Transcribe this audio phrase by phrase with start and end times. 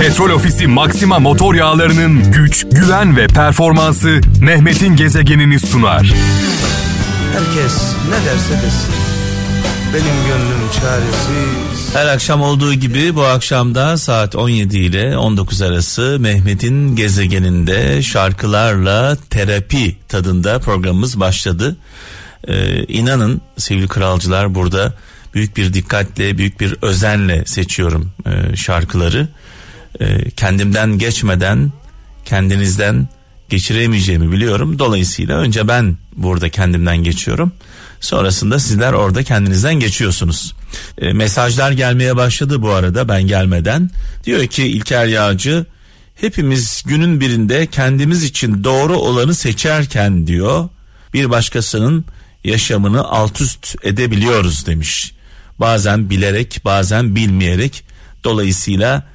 [0.00, 6.14] Petrol Ofisi Maxima motor yağlarının güç, güven ve performansı Mehmet'in gezegenini sunar.
[7.32, 8.94] Herkes ne derse desin.
[9.94, 11.94] Benim gönlüm çaresiz.
[11.94, 19.96] Her akşam olduğu gibi bu akşamda saat 17 ile 19 arası Mehmet'in gezegeninde şarkılarla terapi
[20.08, 21.76] tadında programımız başladı.
[22.48, 24.92] Ee, inanın sevgili kralcılar burada
[25.36, 29.28] büyük bir dikkatle, büyük bir özenle seçiyorum e, şarkıları.
[30.00, 31.72] E, kendimden geçmeden
[32.24, 33.08] kendinizden
[33.48, 34.78] geçiremeyeceğimi biliyorum.
[34.78, 37.52] Dolayısıyla önce ben burada kendimden geçiyorum.
[38.00, 40.54] Sonrasında sizler orada kendinizden geçiyorsunuz.
[40.98, 43.90] E, mesajlar gelmeye başladı bu arada ben gelmeden.
[44.24, 45.66] Diyor ki İlker Yağcı
[46.14, 50.68] hepimiz günün birinde kendimiz için doğru olanı seçerken diyor
[51.12, 52.04] bir başkasının
[52.44, 55.15] yaşamını alt üst edebiliyoruz demiş.
[55.60, 57.84] Bazen bilerek bazen bilmeyerek
[58.24, 59.06] dolayısıyla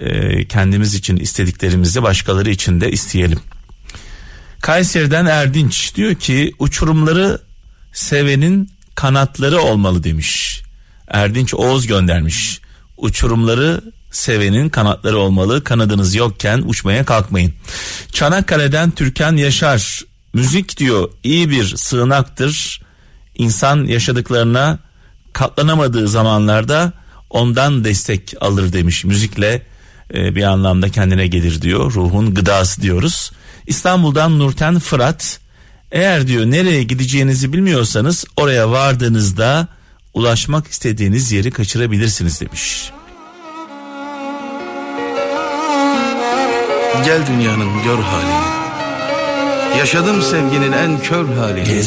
[0.00, 3.40] e, kendimiz için istediklerimizi başkaları için de isteyelim.
[4.60, 7.40] Kayseri'den Erdinç diyor ki uçurumları
[7.92, 10.62] sevenin kanatları olmalı demiş.
[11.08, 12.60] Erdinç Oğuz göndermiş.
[12.96, 15.64] Uçurumları sevenin kanatları olmalı.
[15.64, 17.54] Kanadınız yokken uçmaya kalkmayın.
[18.12, 20.00] Çanakkale'den Türkan Yaşar
[20.34, 22.80] müzik diyor iyi bir sığınaktır.
[23.34, 24.78] İnsan yaşadıklarına
[25.36, 26.92] katlanamadığı zamanlarda
[27.30, 29.04] ondan destek alır demiş.
[29.04, 29.62] Müzikle
[30.14, 31.94] e, bir anlamda kendine gelir diyor.
[31.94, 33.32] Ruhun gıdası diyoruz.
[33.66, 35.40] İstanbul'dan Nurten Fırat
[35.92, 39.68] eğer diyor nereye gideceğinizi bilmiyorsanız oraya vardığınızda
[40.14, 42.90] ulaşmak istediğiniz yeri kaçırabilirsiniz demiş.
[47.04, 48.56] Gel dünyanın gör halini.
[49.78, 51.82] Yaşadım sevginin en kör halini.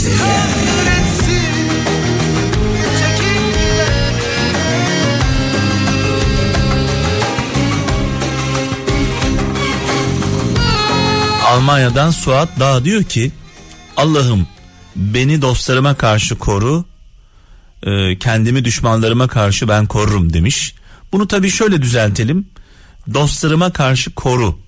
[11.50, 13.32] Almanya'dan Suat Dağ diyor ki
[13.98, 14.48] Allah'ım
[14.96, 16.86] beni dostlarıma karşı koru
[17.84, 20.76] e, kendimi düşmanlarıma karşı ben korurum demiş.
[21.12, 22.48] Bunu tabii şöyle düzeltelim
[23.14, 24.60] dostlarıma karşı koru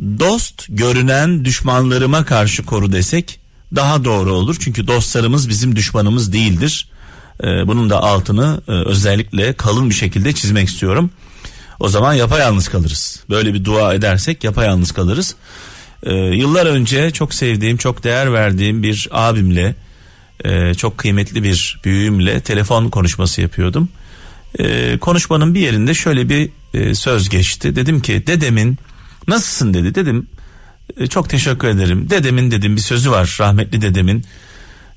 [0.00, 3.40] dost görünen düşmanlarıma karşı koru desek
[3.76, 4.56] daha doğru olur.
[4.60, 6.88] Çünkü dostlarımız bizim düşmanımız değildir.
[7.42, 11.10] E, bunun da altını e, özellikle kalın bir şekilde çizmek istiyorum.
[11.80, 13.20] O zaman yapayalnız kalırız.
[13.30, 15.34] Böyle bir dua edersek yapayalnız kalırız.
[16.02, 19.74] Ee, yıllar önce çok sevdiğim, çok değer verdiğim bir abimle,
[20.44, 23.88] e, çok kıymetli bir büyüğümle telefon konuşması yapıyordum.
[24.58, 27.76] E, konuşmanın bir yerinde şöyle bir e, söz geçti.
[27.76, 28.78] Dedim ki dedemin
[29.28, 29.94] nasılsın dedi.
[29.94, 30.26] Dedim
[30.96, 32.10] e, çok teşekkür ederim.
[32.10, 34.24] Dedemin dedim bir sözü var rahmetli dedemin.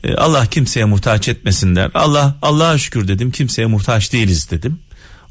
[0.04, 1.92] E, Allah kimseye muhtaç etmesin der.
[1.94, 4.80] Allah Allah'a şükür dedim kimseye muhtaç değiliz dedim.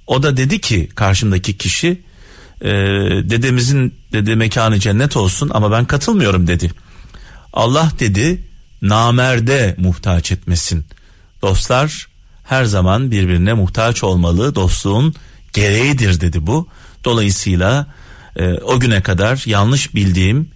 [0.07, 2.01] O da dedi ki karşımdaki kişi
[2.61, 2.69] e,
[3.31, 6.71] dedemizin dedi mekanı cennet olsun ama ben katılmıyorum dedi.
[7.53, 8.45] Allah dedi
[8.83, 10.87] namerde muhtaç etmesin.
[11.43, 12.09] Dostlar
[12.45, 15.15] her zaman birbirine muhtaç olmalı dostluğun
[15.53, 16.69] gereğidir dedi bu.
[17.05, 17.87] Dolayısıyla
[18.37, 20.51] e, o güne kadar yanlış bildiğim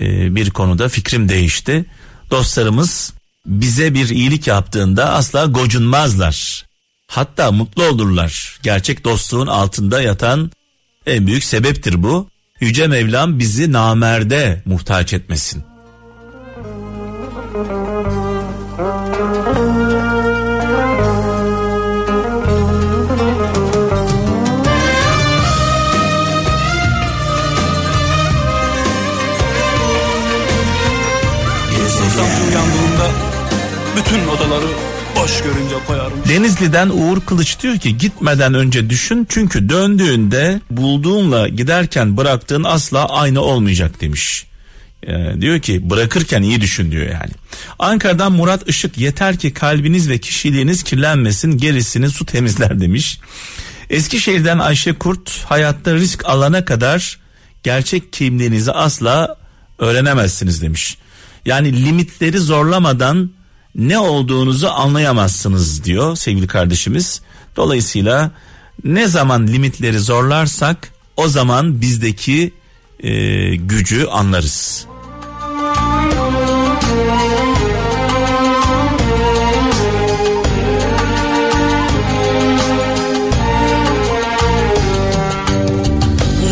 [0.00, 1.84] e, bir konuda fikrim değişti.
[2.30, 3.12] Dostlarımız
[3.46, 6.66] bize bir iyilik yaptığında asla gocunmazlar.
[7.06, 8.58] Hatta mutlu olurlar.
[8.62, 10.50] Gerçek dostluğun altında yatan
[11.08, 12.28] en büyük sebeptir bu.
[12.60, 15.62] Yüce Mevlam bizi namerde muhtaç etmesin.
[33.96, 34.97] Bütün odaları
[35.28, 36.12] boş görünce koyarım.
[36.28, 43.40] Denizli'den Uğur Kılıç diyor ki gitmeden önce düşün çünkü döndüğünde bulduğunla giderken bıraktığın asla aynı
[43.40, 44.46] olmayacak demiş.
[45.06, 47.30] Ee, diyor ki bırakırken iyi düşün diyor yani.
[47.78, 53.20] Ankara'dan Murat Işık yeter ki kalbiniz ve kişiliğiniz kirlenmesin gerisini su temizler demiş.
[53.90, 57.18] Eskişehir'den Ayşe Kurt hayatta risk alana kadar
[57.62, 59.36] gerçek kimliğinizi asla
[59.78, 60.98] öğrenemezsiniz demiş.
[61.46, 63.30] Yani limitleri zorlamadan
[63.78, 67.20] ne olduğunuzu anlayamazsınız diyor sevgili kardeşimiz.
[67.56, 68.30] Dolayısıyla
[68.84, 72.54] ne zaman limitleri zorlarsak o zaman bizdeki
[73.00, 74.86] e, gücü anlarız.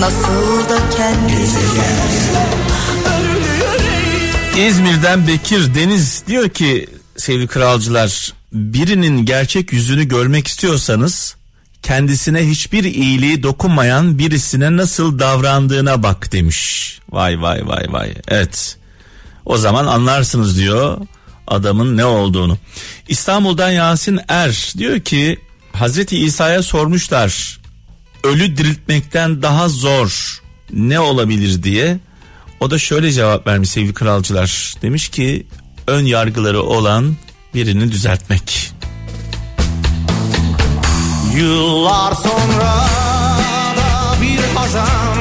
[0.01, 1.47] Nasıl da kendini
[4.69, 6.87] İzmir'den Bekir Deniz diyor ki
[7.27, 11.37] sevgili kralcılar birinin gerçek yüzünü görmek istiyorsanız
[11.83, 16.99] kendisine hiçbir iyiliği dokunmayan birisine nasıl davrandığına bak demiş.
[17.11, 18.15] Vay vay vay vay.
[18.29, 18.77] Evet.
[19.45, 20.99] O zaman anlarsınız diyor
[21.47, 22.59] adamın ne olduğunu.
[23.09, 25.39] İstanbul'dan Yasin Er diyor ki
[25.73, 27.61] Hazreti İsa'ya sormuşlar
[28.25, 30.43] ölü diriltmekten daha zor
[30.73, 31.99] ne olabilir diye.
[32.61, 34.75] O da şöyle cevap vermiş sevgili kralcılar.
[34.83, 35.47] Demiş ki
[35.87, 37.17] ön yargıları olan
[37.55, 38.73] birini düzeltmek.
[41.37, 42.87] Yıllar sonra
[43.77, 45.17] da bir hazan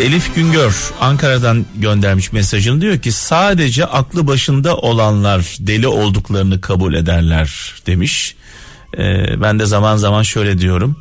[0.00, 7.74] Elif Güngör Ankara'dan göndermiş mesajını diyor ki sadece aklı başında olanlar deli olduklarını kabul ederler
[7.86, 8.36] demiş.
[8.98, 10.96] Ee, ben de zaman zaman şöyle diyorum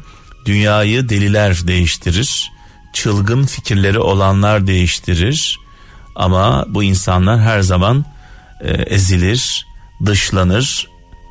[0.46, 2.52] dünyayı deliler değiştirir
[2.94, 5.61] çılgın fikirleri olanlar değiştirir
[6.16, 8.06] ama bu insanlar her zaman
[8.62, 9.66] e, ezilir
[10.06, 10.88] dışlanır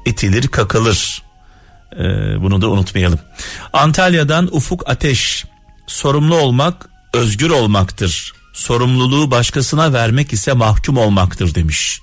[0.07, 1.23] itilir kakılır
[1.97, 2.03] ee,
[2.43, 3.19] bunu da unutmayalım.
[3.73, 5.45] Antalya'dan Ufuk Ateş
[5.87, 8.33] sorumlu olmak özgür olmaktır.
[8.53, 12.01] Sorumluluğu başkasına vermek ise mahkum olmaktır demiş.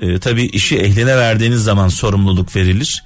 [0.00, 3.04] Ee, tabii işi ehline verdiğiniz zaman sorumluluk verilir.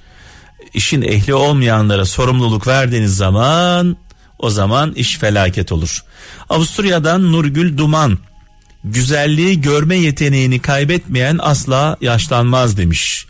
[0.73, 3.97] İşin ehli olmayanlara sorumluluk verdiğiniz zaman
[4.39, 6.03] o zaman iş felaket olur.
[6.49, 8.17] Avusturya'dan Nurgül Duman
[8.85, 13.27] güzelliği görme yeteneğini kaybetmeyen asla yaşlanmaz demiş.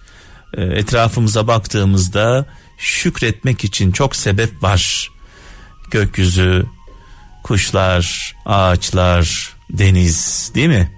[0.57, 2.46] Ee, etrafımıza baktığımızda
[2.78, 5.12] şükretmek için çok sebep var.
[5.92, 6.66] Gökyüzü,
[7.44, 10.92] kuşlar, ağaçlar, deniz değil mi?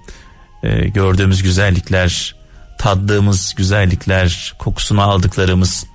[0.63, 2.35] Ee, gördüğümüz güzellikler,
[2.79, 5.85] tattığımız güzellikler, kokusunu aldıklarımız.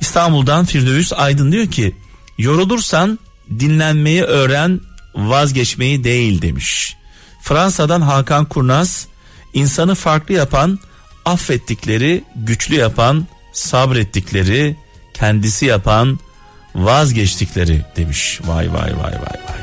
[0.00, 1.94] İstanbul'dan Firdevs Aydın diyor ki
[2.38, 3.18] yorulursan
[3.58, 4.80] dinlenmeyi öğren
[5.14, 6.96] vazgeçmeyi değil demiş.
[7.42, 9.06] Fransa'dan Hakan Kurnaz
[9.54, 10.78] insanı farklı yapan
[11.24, 14.76] affettikleri güçlü yapan sabrettikleri
[15.14, 16.18] kendisi yapan
[16.74, 18.40] vazgeçtikleri demiş.
[18.44, 19.61] Vay vay vay vay vay.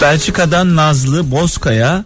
[0.00, 2.04] Belçika'dan Nazlı Bozkaya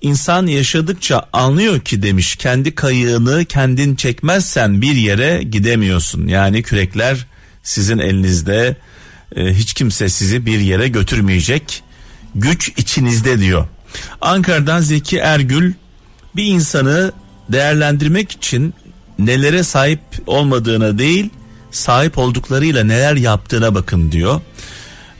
[0.00, 6.26] insan yaşadıkça anlıyor ki demiş kendi kayığını kendin çekmezsen bir yere gidemiyorsun.
[6.26, 7.26] Yani kürekler
[7.62, 8.76] sizin elinizde
[9.36, 11.82] e, hiç kimse sizi bir yere götürmeyecek
[12.34, 13.66] güç içinizde diyor.
[14.20, 15.72] Ankara'dan Zeki Ergül
[16.36, 17.12] bir insanı
[17.48, 18.74] değerlendirmek için
[19.18, 21.30] nelere sahip olmadığına değil
[21.70, 24.40] sahip olduklarıyla neler yaptığına bakın diyor.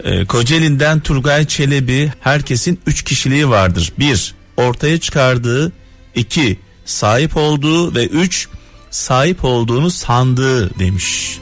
[0.05, 3.93] Ee, Kocaeli'nden Turgay Çelebi herkesin üç kişiliği vardır.
[3.99, 5.73] Bir ortaya çıkardığı,
[6.15, 8.49] iki sahip olduğu ve üç
[8.91, 11.39] sahip olduğunu sandığı demiş.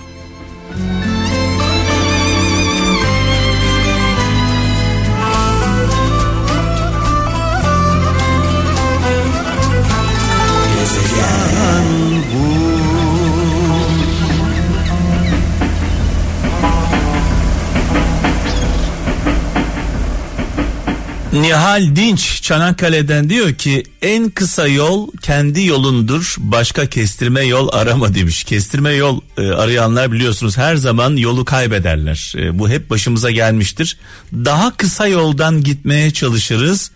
[21.41, 28.45] Nihal Dinç Çanakkale'den diyor ki en kısa yol kendi yolundur başka kestirme yol arama demiş.
[28.45, 32.33] Kestirme yol e, arayanlar biliyorsunuz her zaman yolu kaybederler.
[32.37, 33.99] E, bu hep başımıza gelmiştir.
[34.33, 36.91] Daha kısa yoldan gitmeye çalışırız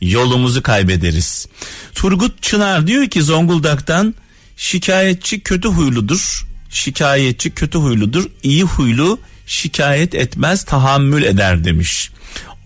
[0.00, 1.46] yolumuzu kaybederiz.
[1.94, 4.14] Turgut Çınar diyor ki Zonguldak'tan
[4.56, 6.46] şikayetçi kötü huyludur.
[6.70, 8.26] Şikayetçi kötü huyludur.
[8.42, 12.10] iyi huylu şikayet etmez tahammül eder demiş.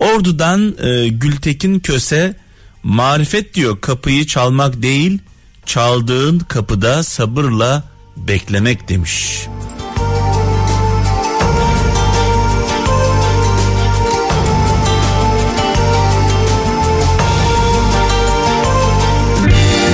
[0.05, 2.37] Ordu'dan e, Gültekin Köse
[2.83, 5.19] marifet diyor kapıyı çalmak değil
[5.67, 7.85] çaldığın kapıda sabırla
[8.17, 9.47] beklemek demiş.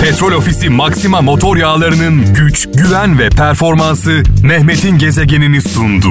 [0.02, 6.10] Petrol Ofisi Maxima motor yağlarının güç, güven ve performansı Mehmet'in gezegenini sundu.